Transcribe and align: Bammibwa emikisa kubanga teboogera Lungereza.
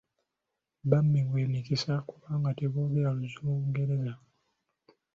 Bammibwa 0.89 1.37
emikisa 1.45 1.93
kubanga 2.09 2.49
teboogera 2.59 3.09
Lungereza. 3.43 4.13